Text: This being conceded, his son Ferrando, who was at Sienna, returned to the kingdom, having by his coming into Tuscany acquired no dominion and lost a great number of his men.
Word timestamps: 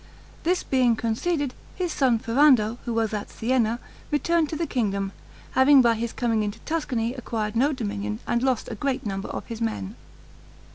This 0.41 0.63
being 0.63 0.95
conceded, 0.95 1.53
his 1.75 1.93
son 1.93 2.17
Ferrando, 2.17 2.79
who 2.85 2.93
was 2.95 3.13
at 3.13 3.29
Sienna, 3.29 3.79
returned 4.09 4.49
to 4.49 4.55
the 4.55 4.65
kingdom, 4.65 5.11
having 5.51 5.79
by 5.79 5.93
his 5.93 6.11
coming 6.11 6.41
into 6.41 6.57
Tuscany 6.61 7.13
acquired 7.13 7.55
no 7.55 7.71
dominion 7.71 8.17
and 8.25 8.41
lost 8.41 8.67
a 8.71 8.73
great 8.73 9.05
number 9.05 9.27
of 9.27 9.45
his 9.45 9.61
men. 9.61 9.95